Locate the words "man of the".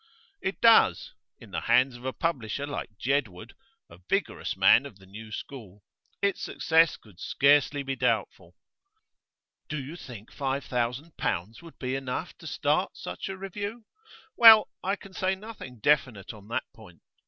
4.57-5.05